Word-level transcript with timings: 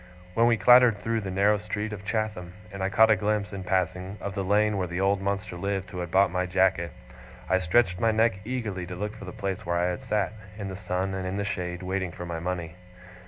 When 0.33 0.47
we 0.47 0.57
clattered 0.57 0.97
through 0.97 1.21
the 1.21 1.29
narrow 1.29 1.59
street 1.59 1.93
of 1.93 2.03
Chatham, 2.03 2.53
and 2.73 2.81
I 2.81 2.89
caught 2.89 3.11
a 3.11 3.15
glimpse, 3.15 3.53
in 3.53 3.63
passing, 3.63 4.17
of 4.19 4.33
the 4.33 4.43
lane 4.43 4.77
where 4.77 4.87
the 4.87 4.99
old 4.99 5.21
monster 5.21 5.55
lived 5.55 5.91
who 5.91 5.99
had 5.99 6.09
bought 6.09 6.31
my 6.31 6.47
jacket, 6.47 6.89
I 7.47 7.59
stretched 7.59 7.99
my 7.99 8.09
neck 8.09 8.39
eagerly 8.43 8.87
to 8.87 8.95
look 8.95 9.15
for 9.15 9.25
the 9.25 9.31
place 9.31 9.63
where 9.63 9.77
I 9.77 9.91
had 9.91 10.01
sat, 10.01 10.33
in 10.57 10.69
the 10.69 10.75
sun 10.75 11.13
and 11.13 11.27
in 11.27 11.37
the 11.37 11.45
shade, 11.45 11.83
waiting 11.83 12.11
for 12.11 12.25
my 12.25 12.39
money. 12.39 12.77